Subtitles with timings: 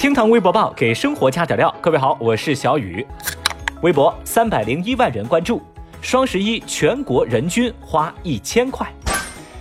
[0.00, 1.70] 厅堂微博报给生活加点料。
[1.78, 3.06] 各位好，我是小雨。
[3.82, 5.60] 微博三百零一万人关注，
[6.00, 8.90] 双十一全国人均花一千块。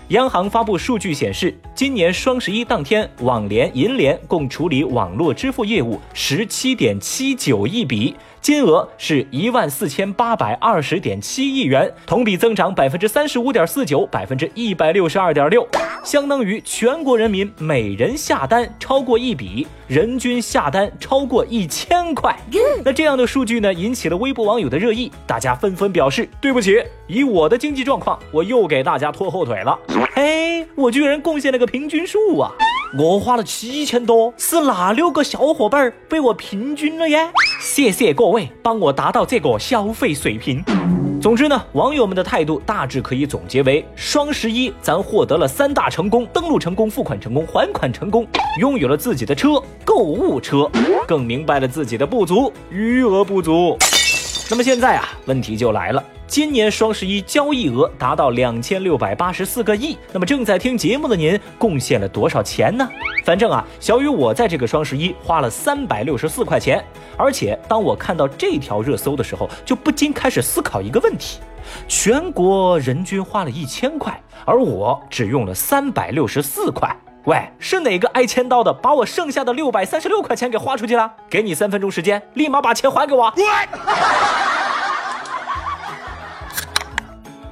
[0.08, 8.16] 央行发布数据显示，今年双十一当天，网联、银联共处理网络支付业务十七点七九亿笔。
[8.40, 15.68] 金额是一万四千八百二十点七亿元，同比增长百分之三十五点四九，百分之一百六十二点六，
[16.04, 22.36] 相当于全国人民每人下单超过一笔，人均下单超过一千块。
[22.84, 29.78] 那这样的数据呢，引起了微博网友的热议，大家纷纷表示：对不起，以我的经济状况，我又给大家拖后腿了。
[30.14, 32.52] 嘿，我居然贡献了个平均数啊！
[32.98, 37.30] 我花了七千多，是哪六个小伙伴被我平均了耶？
[37.72, 40.64] 谢谢各位帮我达到这个消费水平。
[41.22, 48.26] 总之呢，网友们的态度大致可以总结为：双十一咱获得了三大成功：登录成功、付款成功、还款成功，
[48.60, 50.68] 拥有了自己的车——购物车，
[51.08, 53.78] 更明白了自己的不足——余额不足。
[54.50, 56.04] 那么现在啊，问题就来了。
[56.30, 62.88] 今年双十一交易额达到两千六百八十四个亿，那么正在听节目的您贡献了多少钱呢？
[63.26, 66.86] 反正啊，小雨我在这个双十一花了三百六十四块钱，
[67.18, 71.40] 而且当我看到这条热搜的时候，就不禁开始思考一个问题：
[71.88, 76.96] 全国人均花了一千块，而我只用了三百六十四块。
[77.26, 81.12] 喂，是哪个挨千刀的把我剩下的六百三十六块钱给花出去了？
[81.28, 83.34] 给你三分钟时间，立马把钱还给我。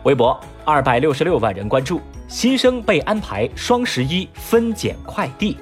[0.08, 5.58] 微博二百六十六万人关注，新生被安排双十一分拣快递。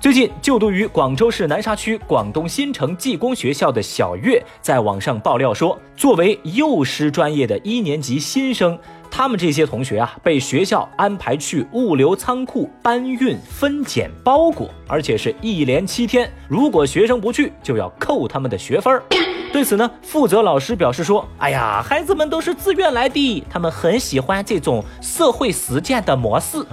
[0.00, 8.78] 最近就读于广州市南沙区广东新城技工学校的小月，在网上爆料说，作为幼师专业的一年级新生，
[9.10, 19.02] 他们这些同学啊，被学校安排去物流仓库搬运分拣包裹，而且是一连七天，如果学生不去，就要扣他们的学分儿。
[19.52, 26.64] 对此呢，负责老师表示说：“哎呀，孩子们都是自愿来的，他们很喜欢这种社会实践的模式。”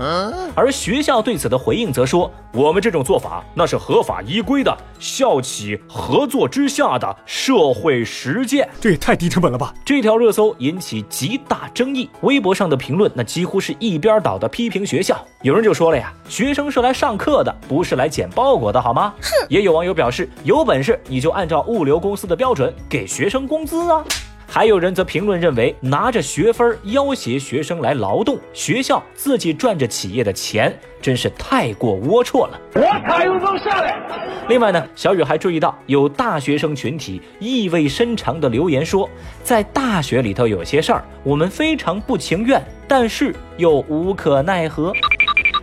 [0.56, 9.74] 而学校对此的回应则说：“我们这种做法那是合法依规的，校企合作之下的社会实践。”这也太低成本了吧！
[9.84, 15.20] 这条热搜引起极大争议，微博上的评论那几乎是一边倒的批评学校。
[15.42, 19.48] 有人就说了呀：“学生是来上课的，不是来捡包裹的，好吗？”哼！
[19.50, 24.04] 也有网友表示：“有本事你就按照物流公司的标准。”给学生工资啊！
[24.50, 32.60] 还有人则评论认为，拿着学分要挟学生来劳动，学校自己赚着企业的钱，真是太过龌龊了。
[32.76, 34.00] 我卡又能下来。
[34.48, 39.08] 另外呢，小雨还注意到有大学生群体意味深长的留言说，
[39.44, 44.94] 在大学里头有些事儿，我们非常不情愿，但是又无可奈何。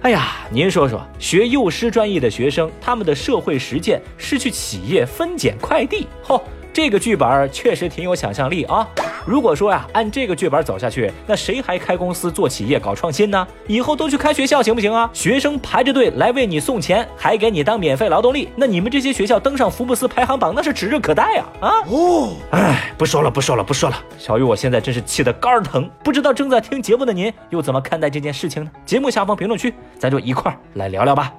[0.03, 6.39] 哎呀，您说说，学幼师专业的学生，他们的社会实践是去企业分拣快递，嚯！
[6.75, 8.85] 这个剧本确实挺有想象力啊！
[9.25, 13.47] 如果说呀，按这个剧本走下去，那谁还开公司做企业搞创新呢？
[13.69, 15.09] 以后都去开学校行不行啊？
[15.13, 21.47] 学生排着队来为你送钱，还给你当免费劳动力，那你们这些学校登上福布斯排行榜，那是指日可待啊！
[21.61, 23.97] 啊哦，哎，不说了，不说了，不说了。
[24.19, 28.71] 小雨，我现在真是气得肝疼，不知道正在听节目的您又怎么看待这件事情呢？
[28.85, 31.33] 节目下方评论区，咱就一块儿来聊聊吧。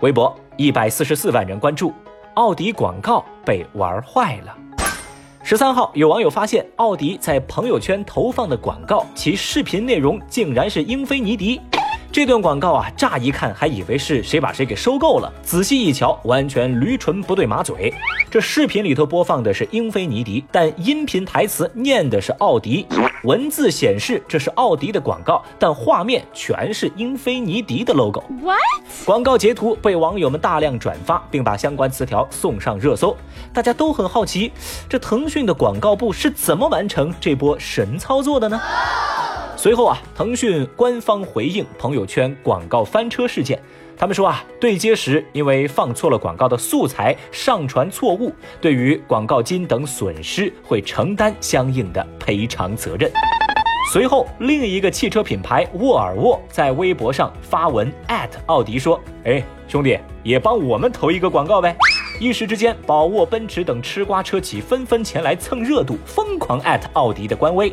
[0.00, 1.92] 微博一百四十四万人关注。
[2.34, 4.56] 奥迪广告被玩坏了。
[5.42, 11.60] 十三号，有网友发现奥迪在朋友圈投放的广告，其视频内容竟然是英菲尼迪。
[12.12, 17.94] 这段广告啊，乍一看还以为是谁把谁给收购了，仔细一瞧，完全驴唇不对马嘴。
[18.28, 22.84] 这视频里头播放的是英菲尼迪，但音频台词念的是奥迪，
[23.22, 28.24] 文字显示这是奥迪的广告，但画面全是英菲尼迪的 logo。
[28.42, 28.58] What？
[29.04, 33.16] 广告截图被网友们大量转发，并把相关词条送上热搜。
[33.52, 34.50] 大家都很好奇，
[34.88, 38.60] 这腾讯的广告部是怎么完成这波神操作的呢？
[39.62, 43.60] 随后啊，腾讯官方回应朋友圈广告翻车事件，
[43.94, 53.12] 他们说啊，对接时因为放错了广告的素材，上传错误，对于广告金等损失会承担相应的赔偿责任。
[53.92, 57.92] 随后，另一个汽车品牌沃尔沃在微博上发文
[58.46, 61.76] 奥迪说：“哎，兄弟，也帮我们投一个广告呗。”
[62.18, 66.58] 一时之间，宝沃、奔驰等吃瓜车企纷纷前来蹭热度，疯狂
[66.94, 67.70] 奥迪的官微。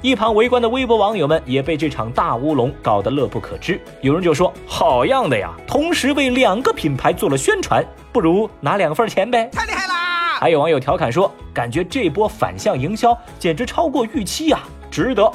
[0.00, 3.80] 一旁围观的微博网友们也被这场大乌龙搞得乐不可支。
[4.00, 14.60] 有人就说：“好样的呀，同时为两个品牌做了宣传，不如拿两份钱呗，太厉害啦！”还有网友调侃说：“感觉这波反向营销简直超过预期呀，
[14.90, 15.30] 值得。”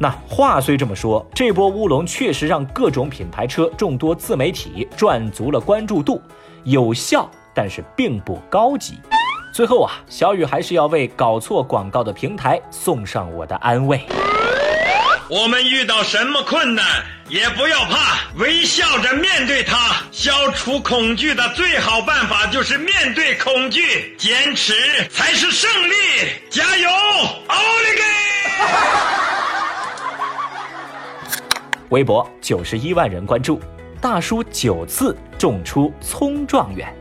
[0.00, 6.22] 那话虽这么说，这波乌龙确实让各种品牌车、众多自媒体赚足了关注度，
[6.64, 7.28] 有效。
[7.54, 9.00] 但是并不高级。
[9.52, 14.00] 最后啊，小雨还是要为搞错广告的平台送上我的安慰。
[15.28, 16.84] 我们遇到什么困难
[17.28, 19.96] 也不要怕，微笑着面对它。
[20.10, 24.72] 消除恐惧的最好办法就是面对恐惧，坚持
[25.10, 25.94] 才是胜利。
[26.48, 26.88] 加油，
[27.48, 28.02] 奥利给！
[31.90, 33.60] 微博九十一万人关注，
[34.00, 36.94] 大叔九次种出葱状元。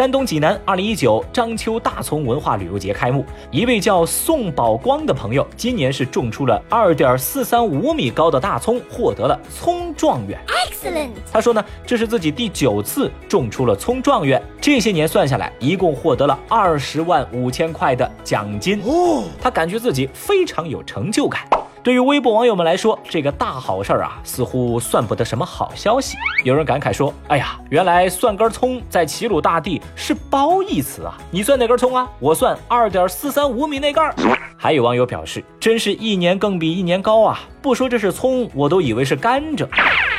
[0.00, 3.22] 山东济南，二零一九章丘大葱文化旅游节开幕。
[3.50, 10.40] 一位叫宋宝光的朋友，今年是种出了二点四三五米高的大葱，获得了葱状元。
[10.46, 11.10] Excellent。
[11.30, 18.80] 他说呢，这是自己第九次种出了葱状元，这些年算下来，一共获得了二十万五千块的奖金。
[18.86, 21.42] 哦，他感觉自己非常有成就感。
[21.82, 26.14] 对于微博网友们来说，这个大好事儿啊，似乎算不得什么好消息。
[26.44, 31.16] 有人感慨说：“哎呀，原来算根葱在齐鲁大地是褒义词啊！
[31.30, 32.06] 你算哪根葱啊？
[32.18, 34.14] 我算二点四三五米那根儿。”
[34.58, 37.40] 还有网友表示：“真是一年更比一年高啊！
[37.62, 39.66] 不说这是葱，我都以为是甘蔗。”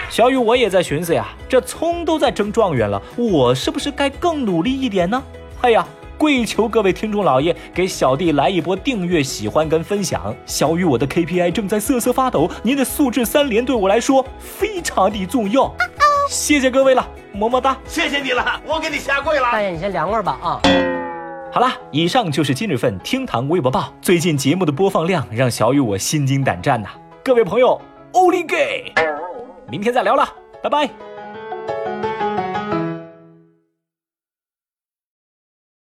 [0.09, 5.21] 小雨，我也在寻思呀，这葱都在争状元了，我是不是该更努力一点呢？
[5.61, 5.85] 哎呀！
[6.21, 10.31] 跪求各位听众老爷给小弟来一波订阅、喜欢跟分享。
[10.45, 15.73] 小雨，我的 KPI 正在瑟瑟发抖，您的素质三连对我来说非常的重要。
[16.29, 17.03] 谢谢各位了，
[17.33, 17.75] 么么哒！
[17.87, 19.49] 谢谢你了，我给你下跪了。
[19.51, 20.61] 大爷，你先凉快吧啊。
[21.51, 23.91] 好了，以上就是今日份厅堂微博报。
[23.99, 26.89] 最近节目的播放量让小雨我心惊胆战呐。
[27.23, 27.81] 各位朋友，
[28.11, 28.93] 欧利给，
[29.71, 30.29] 明天再聊了，
[30.61, 31.10] 拜拜。